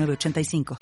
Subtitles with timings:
[0.00, 0.76] 85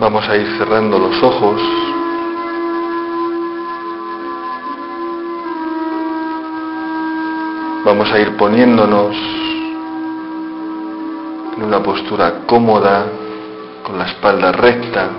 [0.00, 1.60] Vamos a ir cerrando los ojos.
[7.84, 9.16] Vamos a ir poniéndonos
[11.56, 13.06] en una postura cómoda,
[13.82, 15.10] con la espalda recta.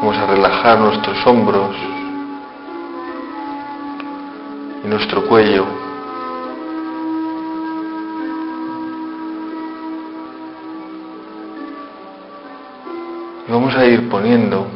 [0.00, 1.74] Vamos a relajar nuestros hombros
[4.84, 5.66] y nuestro cuello.
[13.48, 14.68] Y vamos a ir poniendo,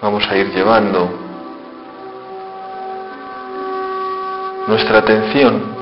[0.00, 1.10] vamos a ir llevando
[4.68, 5.75] nuestra atención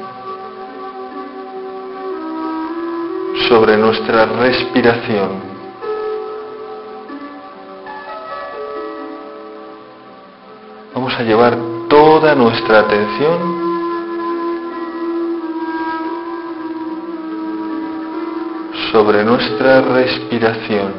[3.54, 5.30] sobre nuestra respiración.
[10.92, 11.56] Vamos a llevar
[11.88, 13.38] toda nuestra atención
[18.90, 20.92] sobre nuestra respiración.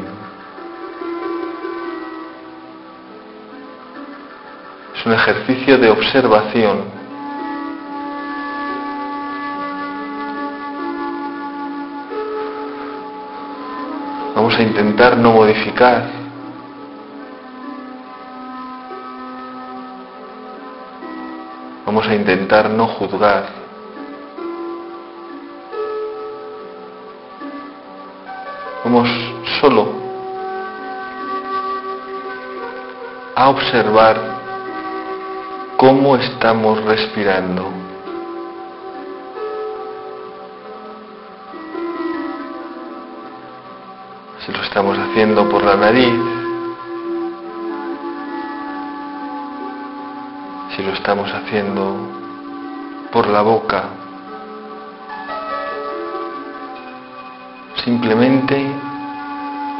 [4.95, 6.94] Es un ejercicio de observación.
[14.55, 16.05] Vamos a intentar no modificar.
[21.85, 23.49] Vamos a intentar no juzgar.
[28.85, 29.09] Vamos
[29.59, 29.89] solo
[33.35, 34.15] a observar
[35.75, 37.84] cómo estamos respirando.
[44.75, 46.13] Estamos haciendo por la nariz,
[50.75, 51.95] si lo estamos haciendo
[53.09, 53.83] por la boca,
[57.85, 58.69] simplemente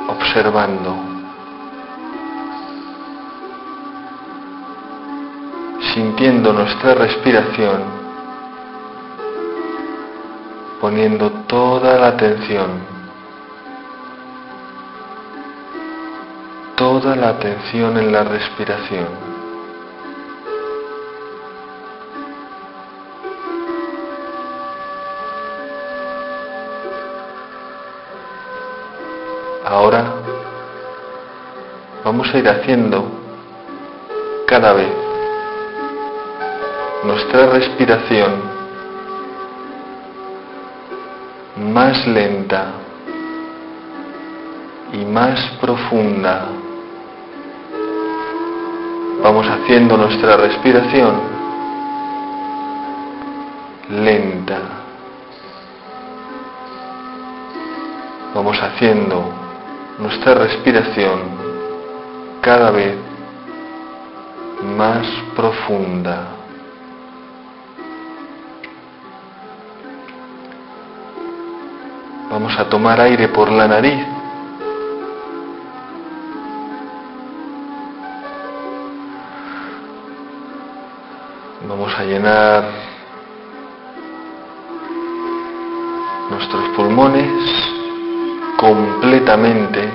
[0.08, 0.96] observando,
[5.94, 7.82] sintiendo nuestra respiración,
[10.80, 12.95] poniendo toda la atención.
[16.86, 19.08] Toda la atención en la respiración.
[29.66, 30.14] Ahora
[32.04, 33.10] vamos a ir haciendo
[34.46, 34.94] cada vez
[37.04, 38.32] nuestra respiración
[41.74, 42.74] más lenta
[44.94, 46.55] y más profunda.
[49.36, 51.14] Vamos haciendo nuestra respiración
[53.90, 54.60] lenta.
[58.34, 59.26] Vamos haciendo
[60.00, 61.20] nuestra respiración
[62.40, 62.96] cada vez
[64.78, 66.28] más profunda.
[72.32, 74.15] Vamos a tomar aire por la nariz
[82.06, 82.64] llenar
[86.30, 87.32] nuestros pulmones
[88.58, 89.90] completamente.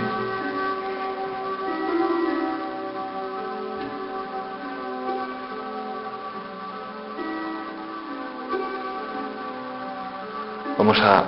[10.79, 11.25] Vamos a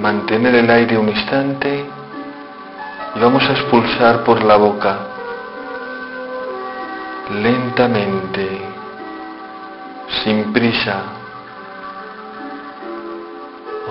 [0.00, 1.84] mantener el aire un instante
[3.14, 4.98] y vamos a expulsar por la boca
[7.30, 8.73] lentamente,
[10.24, 11.02] sin prisa,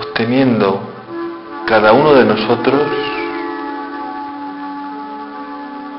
[0.00, 0.80] obteniendo
[1.64, 2.82] cada uno de nosotros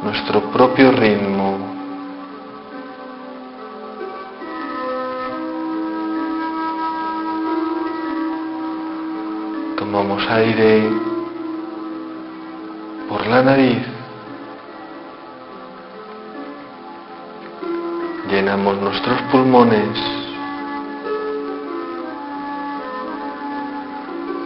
[0.04, 1.58] nuestro propio ritmo.
[9.78, 10.90] Tomamos aire
[13.08, 13.96] por la nariz.
[18.30, 20.25] llenamos nuestros pulmones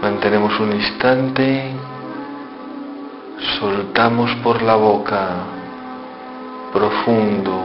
[0.01, 1.71] Mantenemos un instante.
[3.59, 5.27] Soltamos por la boca.
[6.71, 7.61] Profundo.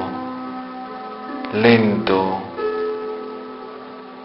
[1.52, 2.40] Lento.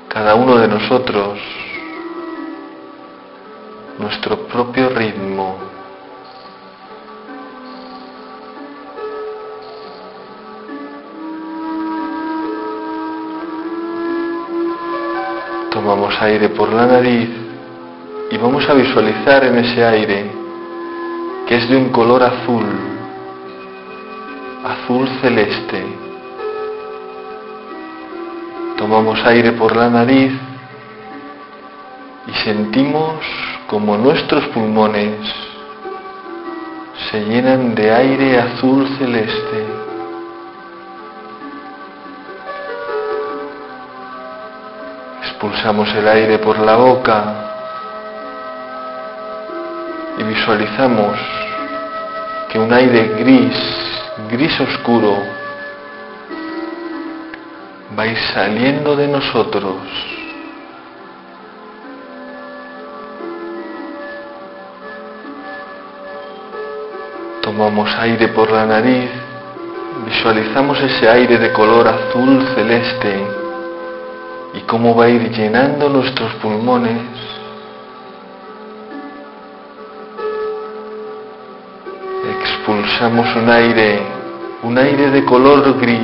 [0.08, 1.38] Cada uno de nosotros
[4.00, 5.58] nuestro propio ritmo.
[15.70, 17.39] Tomamos aire por la nariz
[18.32, 20.32] y vamos a visualizar en ese aire
[21.48, 22.66] que es de un color azul,
[24.64, 25.84] azul celeste.
[28.78, 30.32] Tomamos aire por la nariz
[32.28, 33.16] y sentimos
[33.66, 35.18] como nuestros pulmones
[37.10, 39.66] se llenan de aire azul celeste.
[45.24, 47.49] Expulsamos el aire por la boca
[50.20, 51.18] y visualizamos
[52.52, 53.56] que un aire gris,
[54.30, 55.18] gris oscuro,
[57.98, 59.76] va a ir saliendo de nosotros
[67.50, 69.10] Tomamos aire por la nariz,
[70.06, 73.26] visualizamos ese aire de color azul celeste
[74.54, 77.02] y cómo va a ir llenando nuestros pulmones.
[82.90, 84.02] Expulsamos un aire,
[84.64, 86.02] un aire de color gris.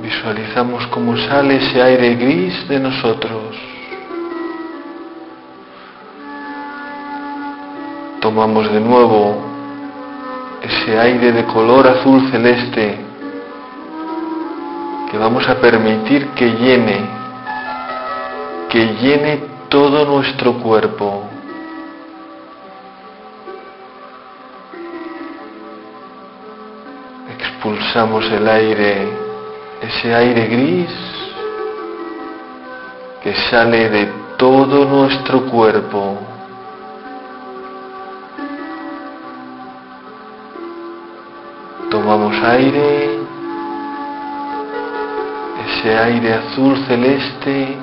[0.00, 3.56] Visualizamos cómo sale ese aire gris de nosotros.
[8.20, 9.36] tomamos de nuevo
[10.62, 12.98] ese aire de color azul celeste
[15.10, 17.00] que vamos a permitir que llene,
[18.68, 21.24] que llene todo nuestro cuerpo.
[27.38, 29.08] Expulsamos el aire,
[29.82, 30.90] ese aire gris
[33.22, 34.06] que sale de
[34.36, 36.18] todo nuestro cuerpo.
[41.90, 43.18] Tomamos aire,
[45.66, 47.78] ese aire azul celeste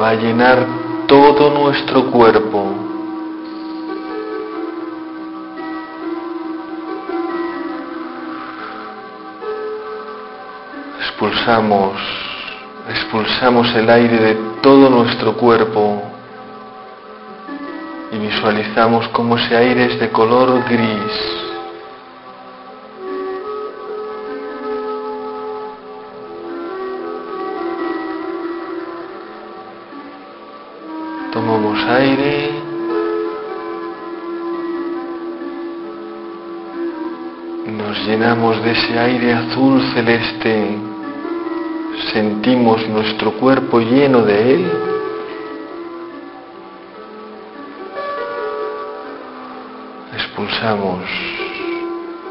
[0.00, 0.66] va a llenar
[1.06, 2.74] todo nuestro cuerpo.
[11.00, 11.92] Expulsamos,
[12.90, 16.02] expulsamos el aire de todo nuestro cuerpo
[18.12, 21.45] y visualizamos como ese aire es de color gris.
[37.66, 40.78] Nos llenamos de ese aire azul celeste.
[42.12, 44.70] Sentimos nuestro cuerpo lleno de él.
[50.36, 51.00] expulsamos,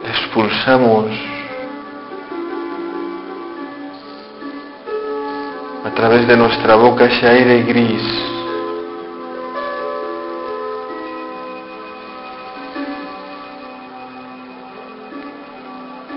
[0.07, 1.05] expulsamos
[5.83, 8.34] a través de nuestra boca ese aire gris.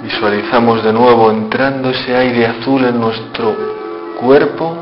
[0.02, 3.54] Visualizamos de nuevo entrando ese aire azul en nuestro
[4.20, 4.76] cuerpo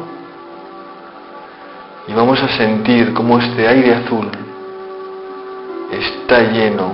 [2.08, 4.28] y vamos a sentir como este aire azul
[5.90, 6.92] está lleno,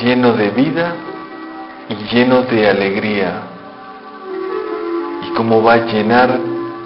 [0.00, 0.94] lleno de vida
[1.88, 3.42] y lleno de alegría.
[5.26, 6.38] Y cómo va a llenar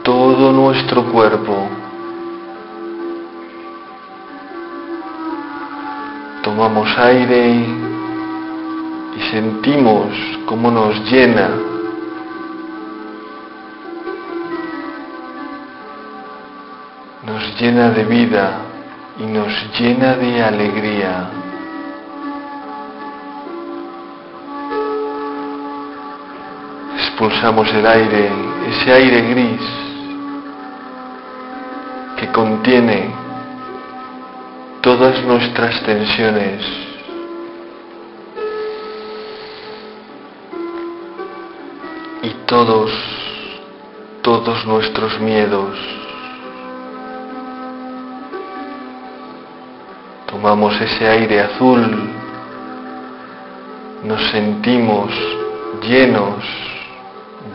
[0.02, 1.68] todo nuestro cuerpo.
[6.42, 7.87] Tomamos aire
[9.18, 10.06] y sentimos
[10.46, 11.48] cómo nos llena.
[17.26, 18.60] Nos llena de vida
[19.18, 21.30] y nos llena de alegría.
[26.96, 28.30] Expulsamos el aire,
[28.68, 29.60] ese aire gris
[32.18, 33.10] que contiene
[34.80, 36.87] todas nuestras tensiones.
[42.48, 42.90] Todos,
[44.22, 45.76] todos nuestros miedos.
[50.30, 52.10] Tomamos ese aire azul,
[54.02, 55.10] nos sentimos
[55.86, 56.42] llenos,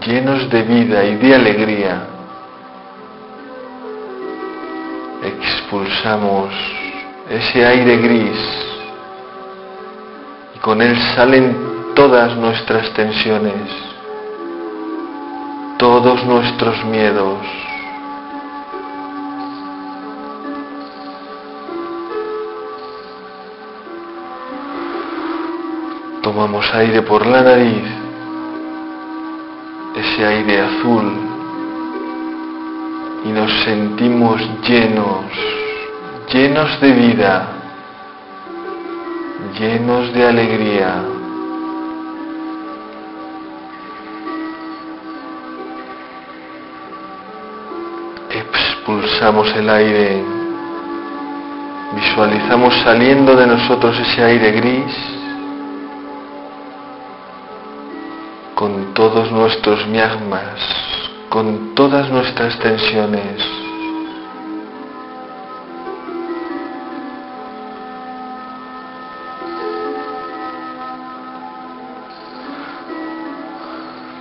[0.05, 2.07] llenos de vida y de alegría.
[5.23, 6.53] Expulsamos
[7.31, 8.38] ese aire gris
[10.55, 13.92] y con él salen todas nuestras tensiones,
[15.83, 17.39] todos nuestros miedos.
[26.21, 27.83] Tomamos aire por la nariz,
[29.97, 31.11] ese aire azul,
[33.25, 35.25] y nos sentimos llenos,
[36.31, 37.47] llenos de vida,
[39.59, 41.12] llenos de alegría.
[48.85, 50.21] Expulsamos el aire,
[51.95, 54.93] visualizamos saliendo de nosotros ese aire gris
[58.53, 60.59] con todos nuestros miasmas,
[61.29, 63.41] con todas nuestras tensiones.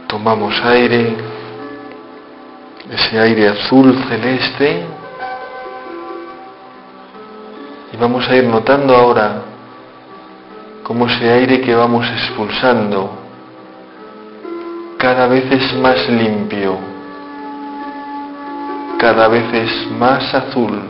[0.06, 1.31] Tomamos aire,
[2.92, 4.84] ese aire azul celeste,
[7.90, 9.42] y vamos a ir notando ahora
[10.82, 13.10] cómo ese aire que vamos expulsando
[14.98, 16.78] cada vez es más limpio,
[18.98, 20.82] cada vez es más azul.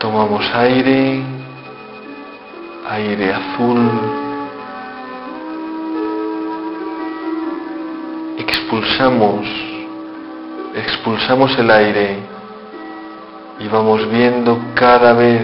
[0.00, 1.22] Tomamos aire,
[2.90, 4.27] aire azul.
[8.70, 9.46] Expulsamos,
[10.74, 12.18] expulsamos el aire
[13.60, 15.40] y vamos viendo cada vez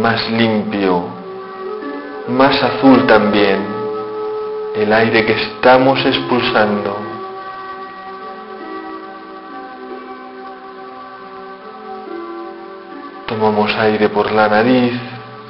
[0.00, 1.04] más limpio,
[2.28, 3.58] más azul también
[4.74, 6.96] el aire que estamos expulsando.
[13.26, 14.94] Tomamos aire por la nariz,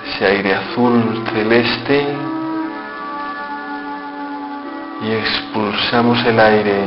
[0.08, 2.35] ese aire azul celeste,
[5.02, 6.80] y expulsamos el aire.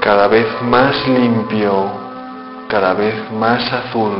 [0.00, 2.02] Cada vez más limpio
[2.72, 4.14] cada vez más azul.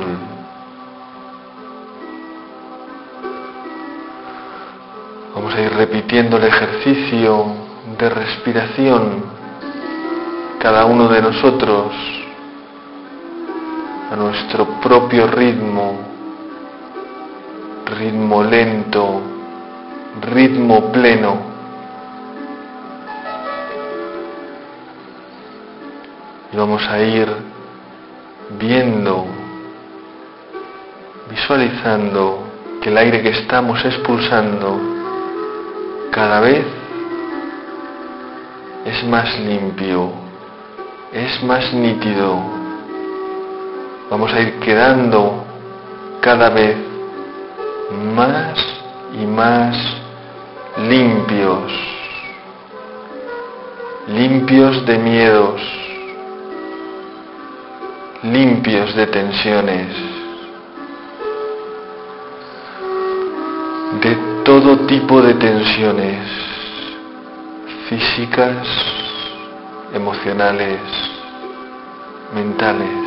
[5.35, 7.47] Vamos a ir repitiendo el ejercicio
[7.99, 9.25] de respiración,
[10.59, 11.95] cada uno de nosotros,
[14.11, 16.12] a nuestro propio ritmo,
[17.99, 19.21] ritmo lento,
[20.21, 21.37] ritmo pleno.
[26.53, 27.29] Y vamos a ir
[28.59, 29.27] viendo,
[31.31, 32.45] visualizando
[32.81, 34.79] que el aire que estamos expulsando
[36.11, 36.67] cada vez
[38.85, 40.11] es más limpio,
[41.13, 42.39] es más nítido.
[44.11, 45.45] Vamos a ir quedando
[46.21, 46.92] cada vez
[48.15, 48.55] más
[49.21, 49.77] y más
[50.89, 51.73] limpios,
[54.09, 55.61] limpios de miedos,
[58.23, 59.89] limpios de tensiones,
[64.03, 66.27] de todo tipo de tensiones
[67.89, 68.67] físicas,
[69.93, 70.81] emocionales,
[72.35, 73.02] mentales.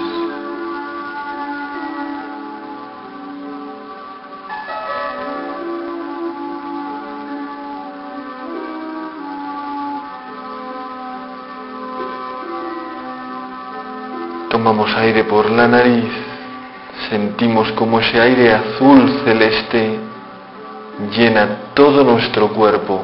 [14.56, 16.06] Tomamos aire por la nariz,
[17.10, 20.00] sentimos como ese aire azul celeste
[21.14, 23.04] llena todo nuestro cuerpo.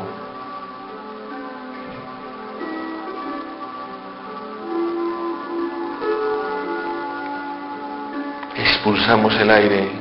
[8.55, 9.91] Expulsamos el aire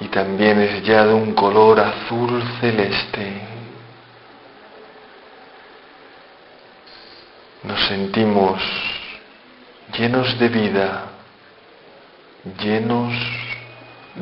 [0.00, 3.57] y también es ya de un color azul celeste.
[7.68, 8.62] Nos sentimos
[9.98, 11.04] llenos de vida,
[12.62, 13.12] llenos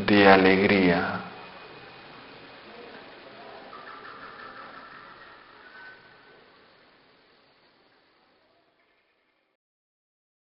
[0.05, 1.16] de alegría.